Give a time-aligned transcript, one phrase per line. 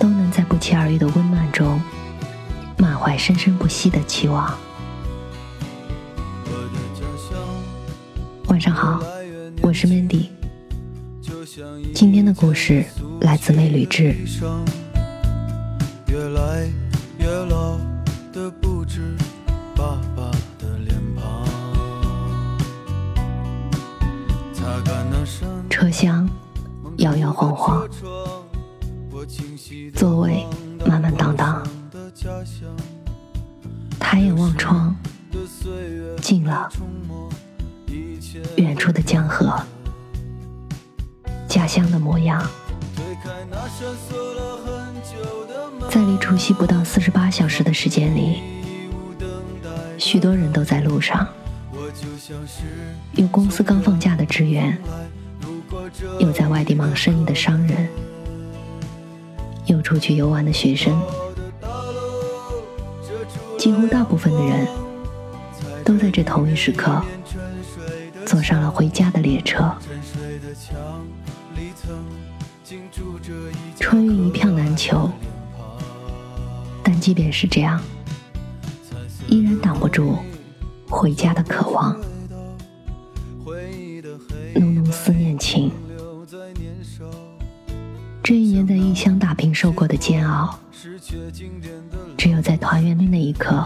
[0.00, 1.78] 都能在不期而遇的温暖中，
[2.78, 4.56] 满怀生生不息的期望。
[8.46, 8.98] 晚上好，
[9.60, 10.28] 我是 Mandy。
[11.94, 12.82] 今天的故事
[13.20, 14.16] 来自魅旅志。
[25.68, 26.26] 车厢
[26.96, 27.86] 摇摇晃晃，
[29.94, 30.44] 座位
[30.86, 31.66] 满满当当，
[33.98, 34.94] 抬眼望窗，
[36.20, 36.68] 近了。
[38.56, 39.60] 远处的江河，
[41.48, 42.44] 家乡的模样，
[45.88, 48.42] 在离除夕不到四十八小时的时间里，
[49.98, 51.26] 许多人都在路上。
[53.14, 54.76] 有公司刚放假的职员，
[56.18, 57.88] 有在外地忙生意的商人，
[59.70, 61.00] 又出去游玩的学生，
[63.56, 64.66] 几乎大部分的人
[65.84, 67.00] 都在这同一时刻。
[68.26, 69.72] 坐上了回家的列车，
[73.78, 75.08] 春运一票难求，
[76.82, 77.80] 但即便是这样，
[79.28, 80.16] 依然挡不住
[80.88, 81.96] 回家的渴望。
[88.90, 90.58] 异乡打拼受过的煎熬，
[92.18, 93.64] 只有在团圆的那一刻，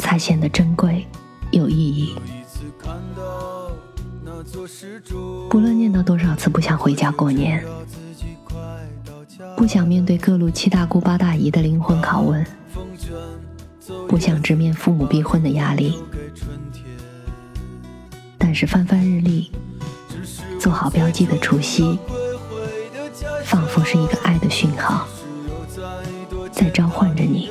[0.00, 1.06] 才显得珍贵
[1.52, 2.16] 有意义。
[5.48, 7.64] 不论念叨多少次不想回家过年，
[9.56, 12.44] 不想面对各路七大姑八大姨的灵魂拷问，
[14.08, 15.96] 不想直面父母逼婚的压力，
[18.36, 19.52] 但是翻翻日历，
[20.58, 21.96] 做好标记的除夕，
[23.46, 25.06] 仿佛是一个爱的讯号，
[26.50, 27.48] 在召唤着你，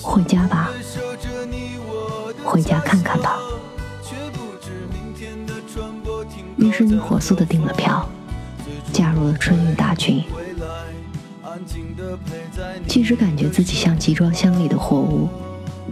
[0.00, 0.70] 回家吧，
[2.42, 3.38] 回家看看吧。
[6.56, 8.08] 于是你火速的订了票，
[8.90, 10.24] 加入了春运大军。
[12.88, 15.28] 即使感觉自己像集装箱里的货物，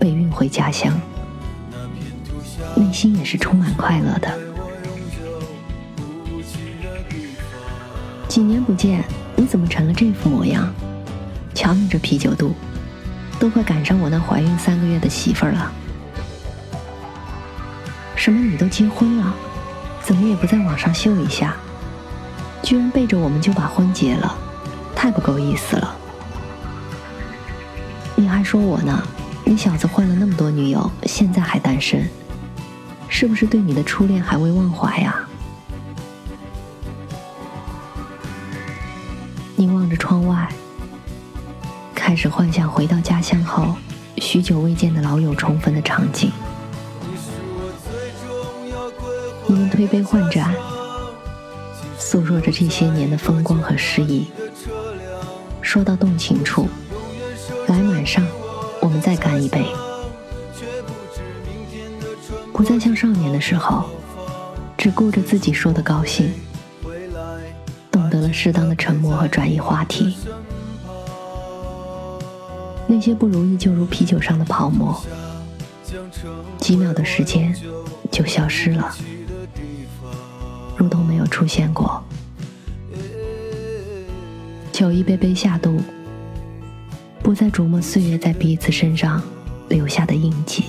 [0.01, 0.99] 被运回家乡，
[2.75, 4.52] 内心也是充满快乐的。
[8.33, 9.05] 几年不见，
[9.37, 10.73] 你怎么成了这副模样？
[11.53, 12.55] 瞧你这啤酒肚，
[13.39, 15.71] 都快赶上我那怀孕三个月的媳妇儿了。
[18.17, 18.41] 什么？
[18.41, 19.35] 你都结婚了？
[20.03, 21.55] 怎么也不在网上秀一下？
[22.63, 24.35] 居然背着我们就把婚结了，
[24.97, 25.95] 太不够意思了！
[28.17, 29.07] 你还说我呢？
[29.45, 32.09] 你小子换了那么多女友，现在还单身，
[33.11, 35.29] 是不是对你的初恋还未忘怀呀？
[39.63, 40.49] 你望着窗外，
[41.95, 43.77] 开始幻想回到家乡后
[44.17, 46.33] 许久未见的老友重逢的场景。
[49.47, 50.53] 你们推杯换盏，
[51.97, 54.33] 诉说着这些年的风光和诗意。
[55.61, 56.69] 说到动情处，
[57.69, 58.27] 来满上，
[58.81, 59.65] 我们再干一杯。
[62.53, 63.85] 不再像少年的时候，
[64.77, 66.33] 只顾着自己说的高兴，
[68.33, 70.17] 适当的沉默和转移话题。
[72.87, 75.01] 那些不如意就如啤酒上的泡沫，
[76.59, 77.55] 几秒的时间
[78.11, 78.95] 就消失了。
[80.77, 82.03] 如同没有出现过，
[84.73, 85.81] 酒一杯杯下肚，
[87.23, 89.23] 不再琢磨岁月在彼此身上
[89.69, 90.65] 留下的印记，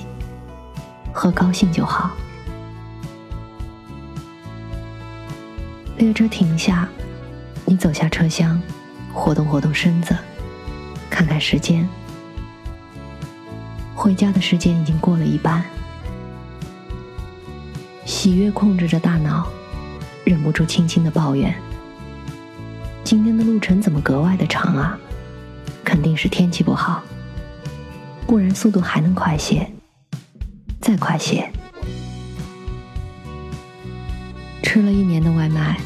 [1.12, 2.12] 喝高兴就好。
[5.96, 6.88] 列车停下，
[7.66, 8.60] 你走下车厢，
[9.12, 10.16] 活动活动身子，
[11.08, 11.88] 看看时间，
[13.94, 15.64] 回家的时间已经过了一半，
[18.04, 19.48] 喜悦控制着大脑。
[20.24, 21.54] 忍不住轻轻的抱怨
[23.04, 24.98] ：“今天的路程怎么格外的长啊？
[25.84, 27.02] 肯定是天气不好，
[28.26, 29.70] 不然速度还能快些，
[30.80, 31.46] 再快些。”
[34.62, 35.78] 吃了一年的外卖，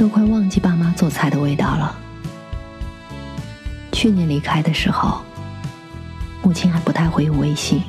[0.00, 1.94] 都快忘记爸妈做菜的味道了。
[3.92, 5.20] 去年离开的时候，
[6.42, 7.82] 母亲还不太回我微信。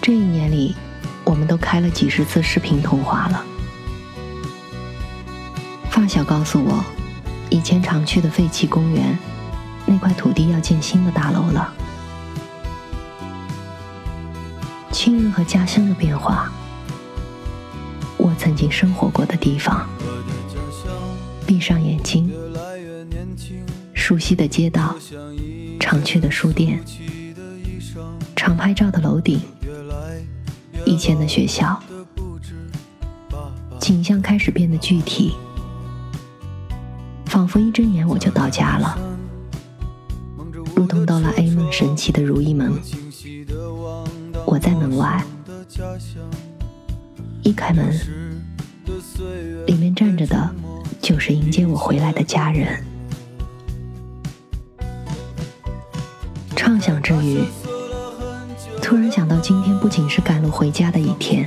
[0.00, 0.76] 这一年里，
[1.24, 3.44] 我们都开了几十次视频通话了。
[5.90, 6.84] 发小告诉我，
[7.50, 9.18] 以前常去的废弃公园
[9.86, 11.72] 那块土地要建新的大楼了。
[14.92, 16.48] 亲人和家乡的变化，
[18.44, 19.88] 曾经生活过的地方。
[21.46, 22.30] 闭上眼睛，
[23.94, 24.94] 熟悉的街道，
[25.80, 26.78] 常去的书店，
[28.36, 29.40] 常拍照的楼顶，
[30.84, 31.82] 以前的学校，
[33.80, 35.34] 景象开始变得具体，
[37.24, 38.98] 仿佛一睁眼我就到家了，
[40.76, 42.74] 如同哆啦 A 梦神奇的如意门。
[44.44, 45.24] 我在门外，
[47.42, 47.90] 一开门，
[49.66, 50.54] 里面站着的。
[51.00, 52.82] 就是迎接我回来的家人。
[56.56, 57.44] 畅想之余，
[58.80, 61.46] 突然想到今天不仅是赶路回家的一天，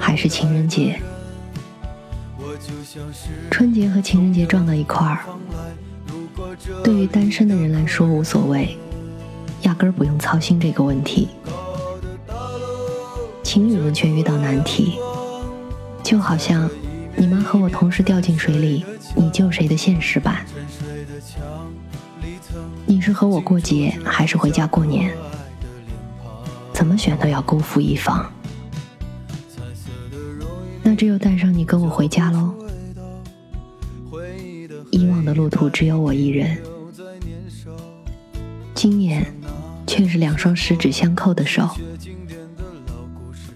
[0.00, 0.98] 还是情人节。
[3.50, 5.26] 春节和情人节撞到一块儿，
[6.82, 8.78] 对于单身的人来说无所谓，
[9.60, 11.28] 压根儿不用操心这个问题。
[13.42, 14.98] 情侣们却遇到难题，
[16.06, 16.70] 就好像。
[17.18, 18.84] 你妈和我同时掉进水里，
[19.16, 20.44] 你救谁的现实版？
[22.84, 25.10] 你是和我过节，还是回家过年？
[26.72, 28.30] 怎么选都要辜负一方。
[30.82, 32.54] 那只有带上你跟我回家喽。
[34.92, 36.56] 以往的路途只有我一人，
[38.74, 39.26] 今年
[39.86, 41.68] 却是两双十指相扣的手。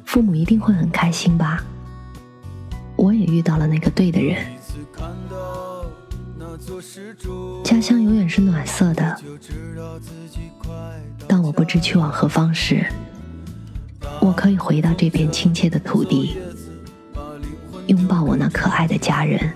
[0.06, 1.62] 父母一定会很开心吧？
[3.00, 4.37] 我也遇到了那个对的人。
[7.64, 9.17] 家乡永远是暖色的。
[11.26, 12.85] 当我不知去往何方时，
[14.20, 16.37] 我可以回到这片亲切的土地，
[17.87, 19.50] 拥抱我那可爱的家人。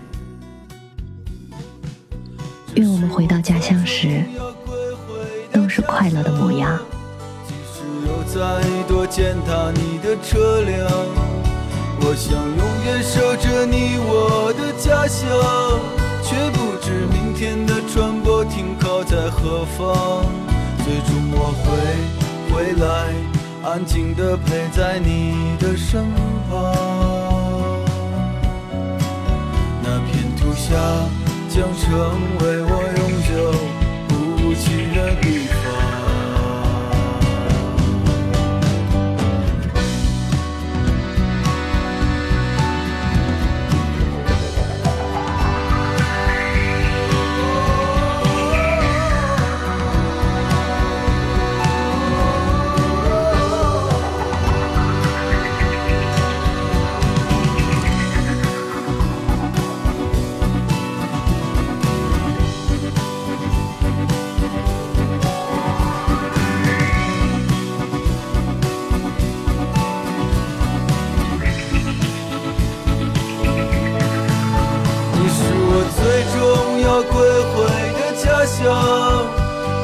[2.77, 4.25] 愿我们回到家乡时，
[5.53, 6.81] 都是快乐的模样。
[7.47, 10.89] 即使有再多践踏你的车辆
[12.07, 15.27] 我想永远守着你，我的家乡，
[16.23, 20.27] 却不知明天的船舶停靠在何方。
[20.85, 21.65] 最终我会
[22.53, 23.15] 回来，
[23.63, 26.05] 安静地陪在你的身
[26.51, 26.53] 旁。
[29.83, 30.77] 那片土下
[31.49, 31.89] 将成
[32.41, 32.84] 为我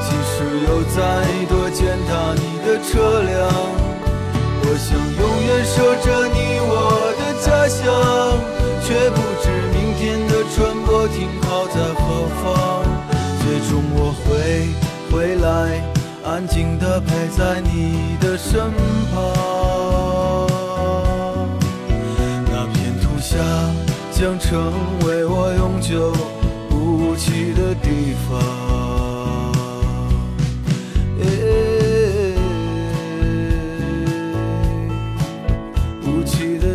[0.02, 0.32] 即使
[0.66, 0.99] 有再
[1.49, 1.78] 多践
[2.09, 3.37] 踏你的车辆，
[4.62, 4.88] 我想
[5.20, 6.70] 永远守着你我
[7.18, 7.78] 的家乡，
[8.82, 10.56] 却不知明天的船
[10.87, 12.00] 舶停靠在何
[12.42, 12.44] 方。
[13.42, 14.28] 最终我会
[15.11, 15.47] 回来，
[16.25, 18.70] 安静地陪在你的身
[19.12, 19.16] 旁。
[22.47, 23.37] 那片土下
[24.12, 24.73] 将成
[25.06, 26.12] 为我永久
[36.21, 36.70] 不起的。